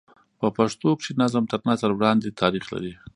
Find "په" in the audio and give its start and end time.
0.39-0.47